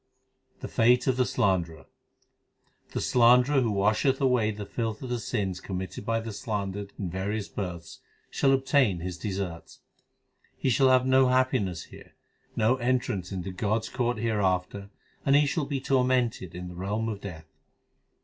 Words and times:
The 0.61 0.67
fate 0.67 1.05
of 1.05 1.15
the 1.15 1.27
slanderer: 1.27 1.85
The 2.89 3.01
slanderer 3.01 3.61
who 3.61 3.69
washeth 3.69 4.19
away 4.19 4.49
the 4.49 4.65
filth 4.65 5.03
of 5.03 5.11
the 5.11 5.19
sins 5.19 5.59
committed 5.59 6.07
by 6.07 6.21
the 6.21 6.33
slandered 6.33 6.91
in 6.97 7.11
various 7.11 7.47
births, 7.47 7.99
shall 8.31 8.51
obtain 8.51 9.01
his 9.01 9.19
deserts. 9.19 9.81
He 10.57 10.71
shall 10.71 10.89
have 10.89 11.05
no 11.05 11.27
happiness 11.27 11.83
here, 11.83 12.15
no 12.55 12.77
entrance 12.77 13.31
into 13.31 13.51
God 13.51 13.83
s 13.83 13.89
court 13.89 14.17
hereafter, 14.17 14.89
and 15.23 15.35
he 15.35 15.45
shall 15.45 15.65
be 15.65 15.79
tormented 15.79 16.55
in 16.55 16.67
the 16.67 16.73
realm 16.75 17.07
of 17.07 17.21
Death. 17.21 17.45